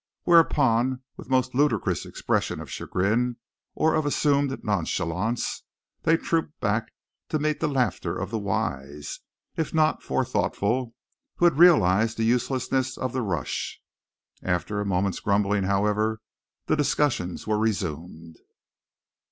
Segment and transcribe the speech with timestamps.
[0.23, 3.35] Whereupon, with most ludicrous expressions of chagrin
[3.75, 5.61] or of assumed nonchalance,
[6.01, 6.91] they trooped back
[7.29, 9.19] to meet the laughter of the wise,
[9.57, 10.95] if not forethoughtful,
[11.35, 13.79] who had realized the uselessness of the rush.
[14.41, 16.19] After a moment's grumbling, however,
[16.65, 18.39] the discussions were resumed.